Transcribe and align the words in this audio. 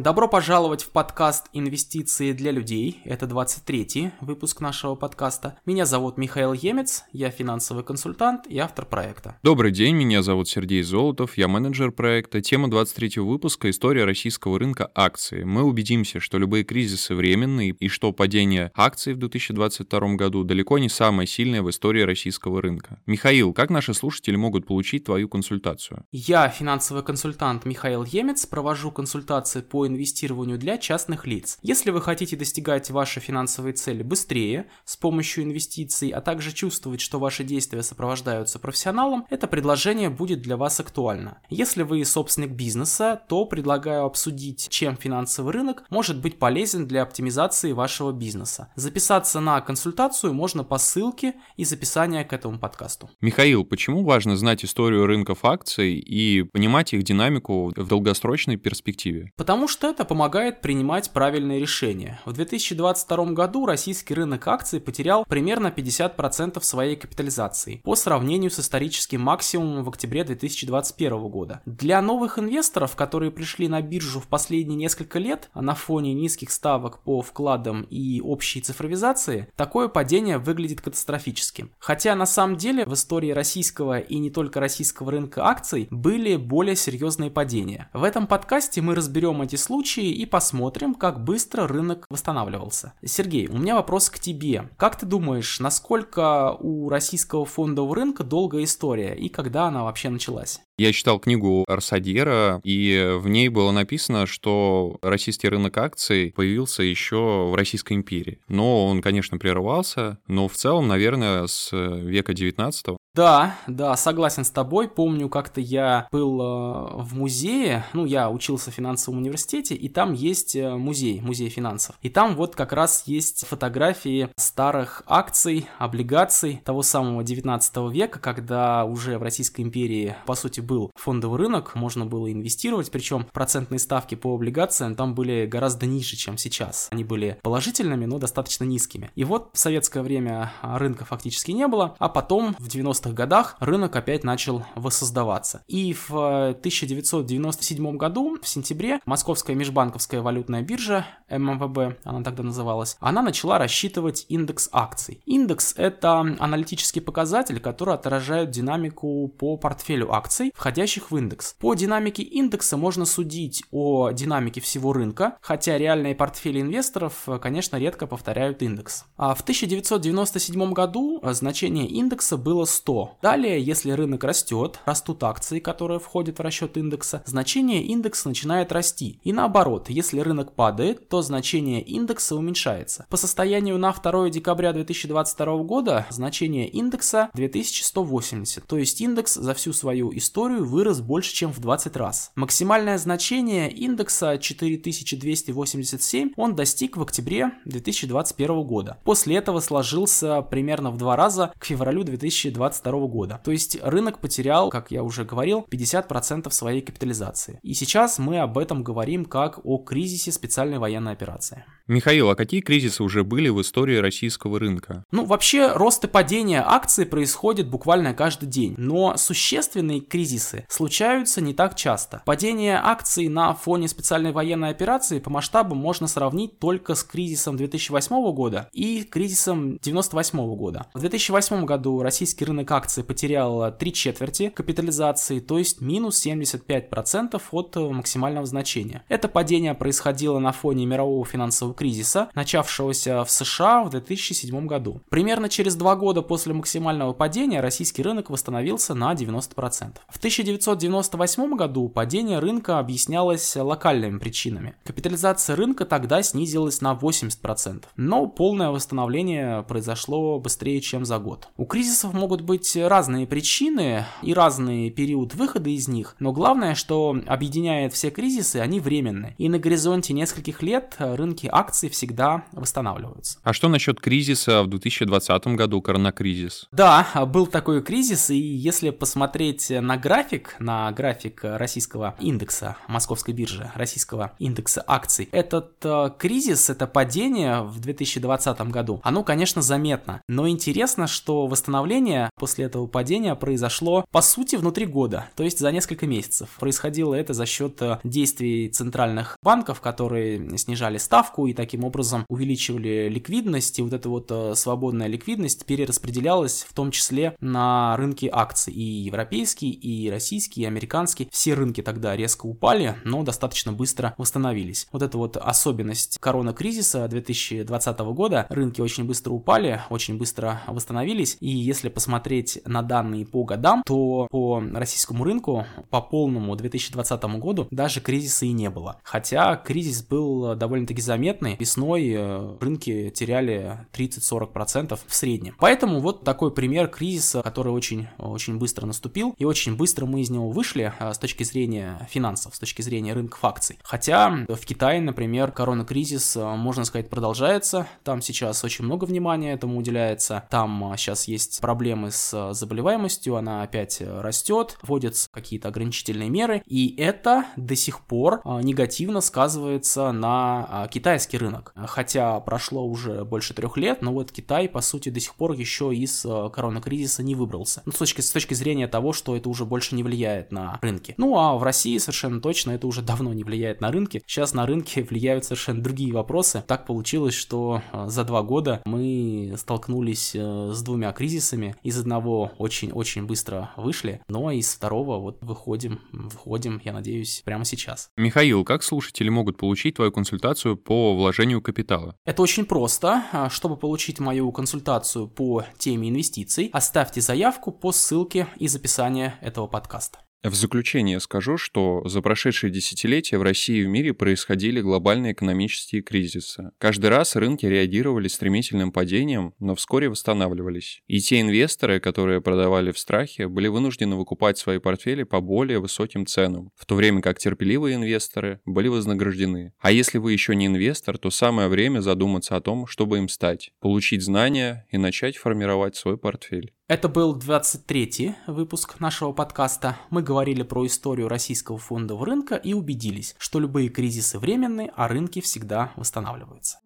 Добро 0.00 0.28
пожаловать 0.28 0.82
в 0.82 0.92
подкаст 0.92 1.48
«Инвестиции 1.52 2.32
для 2.32 2.52
людей». 2.52 3.02
Это 3.04 3.26
23-й 3.26 4.12
выпуск 4.22 4.62
нашего 4.62 4.94
подкаста. 4.94 5.58
Меня 5.66 5.84
зовут 5.84 6.16
Михаил 6.16 6.54
Емец, 6.54 7.04
я 7.12 7.28
финансовый 7.28 7.84
консультант 7.84 8.46
и 8.46 8.56
автор 8.56 8.86
проекта. 8.86 9.36
Добрый 9.42 9.72
день, 9.72 9.94
меня 9.94 10.22
зовут 10.22 10.48
Сергей 10.48 10.82
Золотов, 10.82 11.36
я 11.36 11.48
менеджер 11.48 11.92
проекта. 11.92 12.40
Тема 12.40 12.68
23-го 12.68 13.26
выпуска– 13.26 13.68
история 13.70 14.06
российского 14.06 14.58
рынка 14.58 14.90
акций. 14.94 15.44
Мы 15.44 15.64
убедимся, 15.64 16.18
что 16.18 16.38
любые 16.38 16.64
кризисы 16.64 17.14
временные 17.14 17.72
и 17.78 17.88
что 17.88 18.12
падение 18.12 18.72
акций 18.74 19.12
в 19.12 19.18
2022 19.18 20.14
году 20.14 20.44
далеко 20.44 20.78
не 20.78 20.88
самое 20.88 21.26
сильное 21.26 21.60
в 21.60 21.68
истории 21.68 22.00
российского 22.00 22.62
рынка. 22.62 23.02
Михаил, 23.04 23.52
как 23.52 23.68
наши 23.68 23.92
слушатели 23.92 24.36
могут 24.36 24.66
получить 24.66 25.04
твою 25.04 25.28
консультацию? 25.28 26.06
Я 26.10 26.48
финансовый 26.48 27.02
консультант 27.02 27.66
Михаил 27.66 28.04
Емец, 28.04 28.46
провожу 28.46 28.90
консультации 28.90 29.60
по 29.60 29.89
инвестированию 29.90 30.58
для 30.58 30.78
частных 30.78 31.26
лиц. 31.26 31.58
Если 31.62 31.90
вы 31.90 32.00
хотите 32.00 32.36
достигать 32.36 32.90
ваши 32.90 33.20
финансовые 33.20 33.74
цели 33.74 34.02
быстрее 34.02 34.66
с 34.84 34.96
помощью 34.96 35.44
инвестиций, 35.44 36.08
а 36.10 36.20
также 36.20 36.52
чувствовать, 36.52 37.00
что 37.00 37.18
ваши 37.18 37.44
действия 37.44 37.82
сопровождаются 37.82 38.58
профессионалом, 38.58 39.26
это 39.30 39.46
предложение 39.46 40.10
будет 40.10 40.42
для 40.42 40.56
вас 40.56 40.80
актуально. 40.80 41.38
Если 41.50 41.82
вы 41.82 42.04
собственник 42.04 42.50
бизнеса, 42.50 43.20
то 43.28 43.44
предлагаю 43.44 44.04
обсудить, 44.04 44.68
чем 44.70 44.96
финансовый 44.96 45.52
рынок 45.52 45.84
может 45.90 46.20
быть 46.20 46.38
полезен 46.38 46.86
для 46.86 47.02
оптимизации 47.02 47.72
вашего 47.72 48.12
бизнеса. 48.12 48.72
Записаться 48.76 49.40
на 49.40 49.60
консультацию 49.60 50.32
можно 50.32 50.64
по 50.64 50.78
ссылке 50.78 51.34
из 51.56 51.72
описания 51.72 52.24
к 52.24 52.32
этому 52.32 52.58
подкасту. 52.58 53.10
Михаил, 53.20 53.64
почему 53.64 54.04
важно 54.04 54.36
знать 54.36 54.64
историю 54.64 55.06
рынков 55.06 55.44
акций 55.44 55.94
и 55.94 56.42
понимать 56.42 56.92
их 56.92 57.02
динамику 57.02 57.72
в 57.74 57.88
долгосрочной 57.88 58.56
перспективе? 58.56 59.32
Потому 59.36 59.68
что 59.68 59.79
это 59.84 60.04
помогает 60.04 60.60
принимать 60.60 61.10
правильные 61.10 61.60
решения. 61.60 62.20
В 62.24 62.32
2022 62.32 63.24
году 63.32 63.66
российский 63.66 64.14
рынок 64.14 64.46
акций 64.48 64.80
потерял 64.80 65.24
примерно 65.24 65.68
50% 65.68 66.62
своей 66.62 66.96
капитализации 66.96 67.80
по 67.84 67.96
сравнению 67.96 68.50
с 68.50 68.60
историческим 68.60 69.20
максимумом 69.20 69.84
в 69.84 69.88
октябре 69.88 70.24
2021 70.24 71.28
года. 71.28 71.62
Для 71.66 72.00
новых 72.02 72.38
инвесторов, 72.38 72.96
которые 72.96 73.30
пришли 73.30 73.68
на 73.68 73.80
биржу 73.82 74.20
в 74.20 74.26
последние 74.26 74.76
несколько 74.76 75.18
лет 75.18 75.50
на 75.54 75.74
фоне 75.74 76.14
низких 76.14 76.50
ставок 76.50 77.00
по 77.00 77.22
вкладам 77.22 77.86
и 77.90 78.20
общей 78.20 78.60
цифровизации, 78.60 79.48
такое 79.56 79.88
падение 79.88 80.38
выглядит 80.38 80.80
катастрофическим. 80.80 81.70
Хотя 81.78 82.14
на 82.14 82.26
самом 82.26 82.56
деле 82.56 82.84
в 82.84 82.94
истории 82.94 83.30
российского 83.30 83.98
и 83.98 84.18
не 84.18 84.30
только 84.30 84.60
российского 84.60 85.10
рынка 85.10 85.46
акций 85.46 85.88
были 85.90 86.36
более 86.36 86.76
серьезные 86.76 87.30
падения. 87.30 87.88
В 87.92 88.04
этом 88.04 88.26
подкасте 88.26 88.80
мы 88.80 88.94
разберем 88.94 89.42
эти 89.42 89.56
случаи 89.70 90.10
и 90.10 90.26
посмотрим, 90.26 90.96
как 90.96 91.22
быстро 91.22 91.68
рынок 91.68 92.04
восстанавливался. 92.10 92.92
Сергей, 93.04 93.46
у 93.46 93.56
меня 93.56 93.76
вопрос 93.76 94.10
к 94.10 94.18
тебе. 94.18 94.68
Как 94.76 94.98
ты 94.98 95.06
думаешь, 95.06 95.60
насколько 95.60 96.56
у 96.58 96.88
российского 96.88 97.44
фондового 97.44 97.94
рынка 97.94 98.24
долгая 98.24 98.64
история 98.64 99.14
и 99.14 99.28
когда 99.28 99.66
она 99.66 99.84
вообще 99.84 100.08
началась? 100.08 100.60
Я 100.80 100.94
читал 100.94 101.18
книгу 101.18 101.66
Арсадьера, 101.68 102.62
и 102.64 103.12
в 103.18 103.28
ней 103.28 103.50
было 103.50 103.70
написано, 103.70 104.24
что 104.24 104.96
российский 105.02 105.46
рынок 105.46 105.76
акций 105.76 106.32
появился 106.34 106.82
еще 106.82 107.50
в 107.50 107.54
Российской 107.54 107.92
империи. 107.92 108.40
Но 108.48 108.86
он, 108.86 109.02
конечно, 109.02 109.36
прерывался, 109.36 110.16
но 110.26 110.48
в 110.48 110.54
целом, 110.54 110.88
наверное, 110.88 111.46
с 111.48 111.70
века 111.76 112.32
19 112.32 112.96
да, 113.14 113.56
да, 113.66 113.96
согласен 113.96 114.44
с 114.44 114.50
тобой. 114.50 114.88
Помню, 114.88 115.28
как-то 115.28 115.60
я 115.60 116.06
был 116.12 116.40
э, 116.40 117.02
в 117.02 117.16
музее, 117.16 117.84
ну, 117.92 118.04
я 118.04 118.30
учился 118.30 118.70
в 118.70 118.74
финансовом 118.74 119.18
университете, 119.18 119.74
и 119.74 119.88
там 119.88 120.12
есть 120.12 120.54
э, 120.54 120.76
музей, 120.76 121.20
музей 121.20 121.48
финансов. 121.48 121.96
И 122.02 122.08
там 122.08 122.36
вот 122.36 122.54
как 122.54 122.72
раз 122.72 123.02
есть 123.06 123.46
фотографии 123.46 124.28
старых 124.36 125.02
акций, 125.06 125.66
облигаций 125.78 126.62
того 126.64 126.82
самого 126.82 127.24
19 127.24 127.92
века, 127.92 128.20
когда 128.20 128.84
уже 128.84 129.18
в 129.18 129.22
Российской 129.24 129.62
империи, 129.62 130.14
по 130.24 130.36
сути, 130.36 130.60
был 130.70 130.92
фондовый 130.94 131.40
рынок, 131.40 131.74
можно 131.74 132.06
было 132.06 132.30
инвестировать, 132.30 132.92
причем 132.92 133.26
процентные 133.32 133.80
ставки 133.80 134.14
по 134.14 134.36
облигациям 134.36 134.94
там 134.94 135.16
были 135.16 135.46
гораздо 135.46 135.86
ниже, 135.86 136.14
чем 136.14 136.38
сейчас. 136.38 136.86
Они 136.92 137.02
были 137.02 137.40
положительными, 137.42 138.04
но 138.04 138.18
достаточно 138.18 138.62
низкими. 138.62 139.10
И 139.16 139.24
вот 139.24 139.50
в 139.52 139.58
советское 139.58 140.02
время 140.02 140.52
рынка 140.62 141.04
фактически 141.04 141.50
не 141.50 141.66
было, 141.66 141.96
а 141.98 142.08
потом 142.08 142.54
в 142.60 142.68
90-х 142.68 143.10
годах 143.10 143.56
рынок 143.58 143.96
опять 143.96 144.22
начал 144.22 144.64
воссоздаваться. 144.76 145.64
И 145.66 145.92
в 145.92 146.14
1997 146.14 147.96
году, 147.96 148.38
в 148.40 148.48
сентябре, 148.48 149.00
Московская 149.06 149.56
межбанковская 149.56 150.22
валютная 150.22 150.62
биржа, 150.62 151.04
ММВБ, 151.28 151.98
она 152.04 152.22
тогда 152.22 152.44
называлась, 152.44 152.96
она 153.00 153.22
начала 153.22 153.58
рассчитывать 153.58 154.24
индекс 154.28 154.68
акций. 154.70 155.20
Индекс— 155.26 155.74
это 155.76 156.20
аналитический 156.20 157.02
показатель, 157.02 157.58
который 157.58 157.94
отражает 157.94 158.50
динамику 158.50 159.26
по 159.36 159.56
портфелю 159.56 160.12
акций, 160.12 160.52
входящих 160.60 161.10
в 161.10 161.16
индекс. 161.16 161.54
По 161.58 161.72
динамике 161.72 162.22
индекса 162.22 162.76
можно 162.76 163.06
судить 163.06 163.64
о 163.70 164.10
динамике 164.10 164.60
всего 164.60 164.92
рынка, 164.92 165.38
хотя 165.40 165.78
реальные 165.78 166.14
портфели 166.14 166.60
инвесторов, 166.60 167.26
конечно, 167.40 167.78
редко 167.78 168.06
повторяют 168.06 168.60
индекс. 168.60 169.04
А 169.16 169.34
в 169.34 169.40
1997 169.40 170.72
году 170.74 171.18
значение 171.32 171.86
индекса 171.86 172.36
было 172.36 172.66
100. 172.66 173.16
Далее, 173.22 173.62
если 173.62 173.92
рынок 173.92 174.22
растет, 174.22 174.80
растут 174.84 175.24
акции, 175.24 175.60
которые 175.60 175.98
входят 175.98 176.38
в 176.38 176.42
расчет 176.42 176.76
индекса, 176.76 177.22
значение 177.24 177.82
индекса 177.82 178.28
начинает 178.28 178.70
расти. 178.70 179.18
И 179.24 179.32
наоборот, 179.32 179.88
если 179.88 180.20
рынок 180.20 180.52
падает, 180.52 181.08
то 181.08 181.22
значение 181.22 181.80
индекса 181.80 182.36
уменьшается. 182.36 183.06
По 183.08 183.16
состоянию 183.16 183.78
на 183.78 183.94
2 183.94 184.28
декабря 184.28 184.74
2022 184.74 185.56
года 185.62 186.06
значение 186.10 186.68
индекса 186.68 187.30
2180, 187.32 188.66
то 188.66 188.76
есть 188.76 189.00
индекс 189.00 189.36
за 189.36 189.54
всю 189.54 189.72
свою 189.72 190.14
историю 190.14 190.49
вырос 190.58 191.00
больше, 191.00 191.32
чем 191.32 191.52
в 191.52 191.60
20 191.60 191.96
раз. 191.96 192.32
Максимальное 192.34 192.98
значение 192.98 193.70
индекса 193.70 194.38
4287 194.38 196.32
он 196.36 196.56
достиг 196.56 196.96
в 196.96 197.02
октябре 197.02 197.52
2021 197.64 198.62
года. 198.62 198.98
После 199.04 199.36
этого 199.36 199.60
сложился 199.60 200.42
примерно 200.42 200.90
в 200.90 200.96
два 200.96 201.16
раза 201.16 201.52
к 201.58 201.64
февралю 201.64 202.02
2022 202.04 203.06
года. 203.06 203.40
То 203.44 203.52
есть 203.52 203.78
рынок 203.82 204.18
потерял, 204.20 204.70
как 204.70 204.90
я 204.90 205.02
уже 205.02 205.24
говорил, 205.24 205.66
50% 205.70 206.50
своей 206.50 206.80
капитализации. 206.80 207.60
И 207.62 207.74
сейчас 207.74 208.18
мы 208.18 208.38
об 208.38 208.58
этом 208.58 208.82
говорим 208.82 209.24
как 209.24 209.60
о 209.64 209.78
кризисе 209.78 210.32
специальной 210.32 210.78
военной 210.78 211.12
операции. 211.12 211.64
Михаил, 211.90 212.30
а 212.30 212.36
какие 212.36 212.60
кризисы 212.60 213.02
уже 213.02 213.24
были 213.24 213.48
в 213.48 213.60
истории 213.60 213.96
российского 213.96 214.60
рынка? 214.60 215.04
Ну, 215.10 215.24
вообще, 215.24 215.72
рост 215.72 216.04
и 216.04 216.06
падение 216.06 216.62
акций 216.64 217.04
происходит 217.04 217.68
буквально 217.68 218.14
каждый 218.14 218.46
день, 218.46 218.76
но 218.78 219.16
существенные 219.16 220.00
кризисы 220.00 220.66
случаются 220.68 221.40
не 221.40 221.52
так 221.52 221.74
часто. 221.74 222.22
Падение 222.24 222.80
акций 222.80 223.26
на 223.26 223.54
фоне 223.54 223.88
специальной 223.88 224.30
военной 224.30 224.70
операции 224.70 225.18
по 225.18 225.30
масштабу 225.30 225.74
можно 225.74 226.06
сравнить 226.06 226.60
только 226.60 226.94
с 226.94 227.02
кризисом 227.02 227.56
2008 227.56 228.32
года 228.32 228.68
и 228.72 229.02
кризисом 229.02 229.78
98 229.78 230.54
года. 230.54 230.86
В 230.94 231.00
2008 231.00 231.64
году 231.64 232.02
российский 232.02 232.44
рынок 232.44 232.70
акций 232.70 233.02
потерял 233.02 233.76
три 233.76 233.92
четверти 233.92 234.50
капитализации, 234.50 235.40
то 235.40 235.58
есть 235.58 235.80
минус 235.80 236.24
75% 236.24 237.42
от 237.50 237.76
максимального 237.76 238.46
значения. 238.46 239.02
Это 239.08 239.26
падение 239.26 239.74
происходило 239.74 240.38
на 240.38 240.52
фоне 240.52 240.86
мирового 240.86 241.26
финансового 241.26 241.79
кризиса, 241.80 242.28
начавшегося 242.34 243.24
в 243.24 243.30
США 243.30 243.84
в 243.84 243.88
2007 243.88 244.66
году. 244.66 245.00
Примерно 245.08 245.48
через 245.48 245.76
два 245.76 245.96
года 245.96 246.20
после 246.20 246.52
максимального 246.52 247.14
падения 247.14 247.62
российский 247.62 248.02
рынок 248.02 248.28
восстановился 248.28 248.92
на 248.92 249.14
90%. 249.14 249.96
В 250.06 250.18
1998 250.18 251.56
году 251.56 251.88
падение 251.88 252.38
рынка 252.38 252.78
объяснялось 252.78 253.56
локальными 253.56 254.18
причинами. 254.18 254.74
Капитализация 254.84 255.56
рынка 255.56 255.86
тогда 255.86 256.22
снизилась 256.22 256.82
на 256.82 256.92
80%, 256.92 257.84
но 257.96 258.26
полное 258.26 258.68
восстановление 258.68 259.62
произошло 259.62 260.38
быстрее, 260.38 260.82
чем 260.82 261.06
за 261.06 261.18
год. 261.18 261.48
У 261.56 261.64
кризисов 261.64 262.12
могут 262.12 262.42
быть 262.42 262.76
разные 262.76 263.26
причины 263.26 264.04
и 264.22 264.34
разный 264.34 264.90
период 264.90 265.34
выхода 265.34 265.70
из 265.70 265.88
них, 265.88 266.14
но 266.18 266.34
главное, 266.34 266.74
что 266.74 267.16
объединяет 267.26 267.94
все 267.94 268.10
кризисы, 268.10 268.56
они 268.56 268.80
временные. 268.80 269.34
И 269.38 269.48
на 269.48 269.58
горизонте 269.58 270.12
нескольких 270.12 270.62
лет 270.62 270.96
рынки 270.98 271.48
акций 271.50 271.69
акции 271.70 271.88
всегда 271.88 272.44
восстанавливаются. 272.50 273.38
А 273.44 273.52
что 273.52 273.68
насчет 273.68 274.00
кризиса 274.00 274.64
в 274.64 274.66
2020 274.66 275.46
году, 275.48 275.80
коронакризис? 275.80 276.66
Да, 276.72 277.06
был 277.26 277.46
такой 277.46 277.80
кризис, 277.80 278.30
и 278.30 278.36
если 278.36 278.90
посмотреть 278.90 279.70
на 279.70 279.96
график, 279.96 280.56
на 280.58 280.90
график 280.90 281.40
российского 281.44 282.16
индекса, 282.18 282.76
московской 282.88 283.34
биржи, 283.34 283.70
российского 283.76 284.32
индекса 284.40 284.82
акций, 284.84 285.28
этот 285.30 285.74
э, 285.84 286.10
кризис, 286.18 286.70
это 286.70 286.88
падение 286.88 287.62
в 287.62 287.78
2020 287.78 288.60
году, 288.62 289.00
оно, 289.04 289.22
конечно, 289.22 289.62
заметно, 289.62 290.22
но 290.28 290.48
интересно, 290.48 291.06
что 291.06 291.46
восстановление 291.46 292.30
после 292.34 292.64
этого 292.64 292.88
падения 292.88 293.36
произошло, 293.36 294.04
по 294.10 294.22
сути, 294.22 294.56
внутри 294.56 294.86
года, 294.86 295.28
то 295.36 295.44
есть 295.44 295.60
за 295.60 295.70
несколько 295.70 296.08
месяцев. 296.08 296.48
Происходило 296.58 297.14
это 297.14 297.32
за 297.32 297.46
счет 297.46 297.80
э, 297.80 298.00
действий 298.02 298.68
центральных 298.70 299.36
банков, 299.40 299.80
которые 299.80 300.58
снижали 300.58 300.98
ставку 300.98 301.46
и 301.46 301.59
таким 301.60 301.84
образом 301.84 302.24
увеличивали 302.28 303.08
ликвидность, 303.10 303.78
и 303.78 303.82
вот 303.82 303.92
эта 303.92 304.08
вот 304.08 304.30
э, 304.30 304.54
свободная 304.54 305.08
ликвидность 305.08 305.66
перераспределялась 305.66 306.64
в 306.66 306.72
том 306.72 306.90
числе 306.90 307.36
на 307.40 307.96
рынки 307.98 308.30
акций, 308.32 308.72
и 308.72 308.82
европейские, 308.82 309.72
и 309.72 310.08
российские, 310.10 310.64
и 310.64 310.66
американские. 310.66 311.28
Все 311.30 311.52
рынки 311.52 311.82
тогда 311.82 312.16
резко 312.16 312.46
упали, 312.46 312.96
но 313.04 313.22
достаточно 313.22 313.72
быстро 313.72 314.14
восстановились. 314.16 314.88
Вот 314.90 315.02
это 315.02 315.18
вот 315.18 315.36
особенность 315.36 316.18
корона-кризиса 316.18 317.06
2020 317.08 317.98
года, 317.98 318.46
рынки 318.48 318.80
очень 318.80 319.04
быстро 319.04 319.32
упали, 319.32 319.82
очень 319.90 320.16
быстро 320.16 320.62
восстановились, 320.66 321.36
и 321.40 321.50
если 321.50 321.90
посмотреть 321.90 322.60
на 322.64 322.80
данные 322.82 323.26
по 323.26 323.44
годам, 323.44 323.82
то 323.84 324.28
по 324.30 324.62
российскому 324.72 325.24
рынку 325.24 325.66
по 325.90 326.00
полному 326.00 326.56
2020 326.56 327.22
году 327.38 327.68
даже 327.70 328.00
кризиса 328.00 328.46
и 328.46 328.52
не 328.52 328.70
было. 328.70 328.98
Хотя 329.02 329.56
кризис 329.56 330.02
был 330.02 330.54
довольно-таки 330.54 331.02
заметный. 331.40 331.56
Весной 331.58 332.12
э, 332.14 332.56
рынки 332.60 333.10
теряли 333.10 333.86
30-40% 333.92 334.98
в 335.06 335.14
среднем. 335.14 335.56
Поэтому 335.58 336.00
вот 336.00 336.24
такой 336.24 336.52
пример 336.52 336.88
кризиса, 336.88 337.42
который 337.42 337.72
очень, 337.72 338.08
очень 338.18 338.58
быстро 338.58 338.86
наступил, 338.86 339.34
и 339.38 339.44
очень 339.44 339.76
быстро 339.76 340.06
мы 340.06 340.20
из 340.20 340.30
него 340.30 340.50
вышли 340.50 340.92
э, 340.98 341.12
с 341.12 341.18
точки 341.18 341.42
зрения 341.42 342.06
финансов, 342.10 342.54
с 342.54 342.58
точки 342.58 342.82
зрения 342.82 343.12
рынков 343.14 343.44
акций. 343.44 343.78
Хотя 343.82 344.46
в 344.48 344.66
Китае, 344.66 345.00
например, 345.00 345.52
корона-кризис, 345.52 346.36
э, 346.36 346.56
можно 346.56 346.84
сказать, 346.84 347.08
продолжается. 347.10 347.86
Там 348.04 348.22
сейчас 348.22 348.64
очень 348.64 348.84
много 348.84 349.04
внимания 349.04 349.52
этому 349.52 349.78
уделяется. 349.78 350.44
Там 350.50 350.94
сейчас 350.96 351.28
есть 351.28 351.60
проблемы 351.60 352.10
с 352.10 352.52
заболеваемостью, 352.52 353.36
она 353.36 353.62
опять 353.62 354.00
растет, 354.00 354.78
вводятся 354.82 355.28
какие-то 355.30 355.68
ограничительные 355.68 356.30
меры, 356.30 356.62
и 356.66 356.94
это 356.96 357.46
до 357.56 357.76
сих 357.76 358.00
пор 358.00 358.40
негативно 358.44 359.20
сказывается 359.20 360.12
на 360.12 360.88
китайский 361.30 361.38
рынок. 361.38 361.72
Хотя 361.76 362.40
прошло 362.40 362.84
уже 362.84 363.24
больше 363.24 363.54
трех 363.54 363.76
лет, 363.76 364.02
но 364.02 364.12
вот 364.12 364.32
Китай, 364.32 364.68
по 364.68 364.80
сути, 364.80 365.10
до 365.10 365.20
сих 365.20 365.34
пор 365.34 365.52
еще 365.52 365.94
из 365.94 366.22
коронакризиса 366.22 367.22
не 367.22 367.34
выбрался. 367.34 367.82
Ну, 367.86 367.92
с 367.92 367.96
точки, 367.96 368.20
с 368.20 368.30
точки 368.30 368.54
зрения 368.54 368.88
того, 368.88 369.12
что 369.12 369.36
это 369.36 369.48
уже 369.48 369.64
больше 369.64 369.94
не 369.94 370.02
влияет 370.02 370.52
на 370.52 370.78
рынки. 370.82 371.14
Ну, 371.16 371.38
а 371.38 371.56
в 371.56 371.62
России 371.62 371.98
совершенно 371.98 372.40
точно 372.40 372.72
это 372.72 372.86
уже 372.86 373.02
давно 373.02 373.32
не 373.32 373.44
влияет 373.44 373.80
на 373.80 373.90
рынки. 373.90 374.22
Сейчас 374.26 374.54
на 374.54 374.66
рынке 374.66 375.02
влияют 375.10 375.44
совершенно 375.44 375.82
другие 375.82 376.12
вопросы. 376.12 376.64
Так 376.66 376.86
получилось, 376.86 377.34
что 377.34 377.82
за 378.06 378.24
два 378.24 378.42
года 378.42 378.82
мы 378.84 379.54
столкнулись 379.56 380.34
с 380.34 380.82
двумя 380.82 381.12
кризисами. 381.12 381.76
Из 381.82 381.98
одного 381.98 382.52
очень-очень 382.58 383.26
быстро 383.26 383.70
вышли, 383.76 384.20
но 384.28 384.50
из 384.50 384.74
второго 384.74 385.18
вот 385.18 385.38
выходим, 385.40 386.00
выходим, 386.12 386.80
я 386.84 386.92
надеюсь, 386.92 387.42
прямо 387.44 387.64
сейчас. 387.64 388.10
Михаил, 388.16 388.64
как 388.64 388.82
слушатели 388.82 389.28
могут 389.28 389.56
получить 389.56 389.96
твою 389.96 390.12
консультацию 390.12 390.76
по 390.76 391.19
вложению 391.20 391.62
капитала? 391.62 392.16
Это 392.24 392.42
очень 392.42 392.64
просто. 392.64 393.24
А, 393.32 393.48
чтобы 393.50 393.76
получить 393.76 394.18
мою 394.18 394.50
консультацию 394.52 395.28
по 395.28 395.64
теме 395.78 396.08
инвестиций, 396.08 396.70
оставьте 396.72 397.20
заявку 397.20 397.70
по 397.70 397.92
ссылке 397.92 398.48
из 398.56 398.74
описания 398.74 399.38
этого 399.40 399.66
подкаста. 399.66 400.18
В 400.42 400.54
заключение 400.54 401.20
скажу, 401.20 401.58
что 401.58 402.02
за 402.06 402.22
прошедшие 402.22 402.70
десятилетия 402.70 403.36
в 403.36 403.42
России 403.42 403.80
и 403.80 403.84
в 403.84 403.88
мире 403.88 404.14
происходили 404.14 404.80
глобальные 404.80 405.34
экономические 405.34 406.00
кризисы. 406.00 406.70
Каждый 406.78 407.10
раз 407.10 407.36
рынки 407.36 407.66
реагировали 407.66 408.26
стремительным 408.26 408.90
падением, 408.90 409.52
но 409.58 409.74
вскоре 409.74 410.08
восстанавливались. 410.08 411.02
И 411.06 411.20
те 411.20 411.42
инвесторы, 411.42 412.00
которые 412.00 412.40
продавали 412.40 412.90
в 412.90 412.98
страхе, 412.98 413.48
были 413.48 413.68
вынуждены 413.68 414.16
выкупать 414.16 414.56
свои 414.56 414.78
портфели 414.78 415.24
по 415.24 415.42
более 415.42 415.78
высоким 415.78 416.24
ценам, 416.24 416.70
в 416.74 416.86
то 416.86 416.94
время 416.94 417.20
как 417.20 417.38
терпеливые 417.38 417.96
инвесторы 417.96 418.62
были 418.64 418.88
вознаграждены. 418.88 419.74
А 419.78 419.92
если 419.92 420.16
вы 420.16 420.32
еще 420.32 420.56
не 420.56 420.68
инвестор, 420.68 421.18
то 421.18 421.28
самое 421.28 421.68
время 421.68 422.00
задуматься 422.00 422.56
о 422.56 422.62
том, 422.62 422.86
чтобы 422.86 423.18
им 423.18 423.28
стать, 423.28 423.72
получить 423.78 424.22
знания 424.22 424.86
и 424.90 424.96
начать 424.96 425.36
формировать 425.36 425.96
свой 425.96 426.16
портфель. 426.16 426.72
Это 426.90 427.08
был 427.08 427.38
23-й 427.38 428.34
выпуск 428.48 428.98
нашего 428.98 429.30
подкаста. 429.30 429.96
Мы 430.10 430.22
говорили 430.22 430.64
про 430.64 430.84
историю 430.84 431.28
российского 431.28 431.78
фондового 431.78 432.26
рынка 432.26 432.56
и 432.56 432.72
убедились, 432.72 433.36
что 433.38 433.60
любые 433.60 433.90
кризисы 433.90 434.40
временные, 434.40 434.92
а 434.96 435.06
рынки 435.06 435.40
всегда 435.40 435.92
восстанавливаются. 435.94 436.80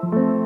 thank 0.00 0.14
you 0.14 0.37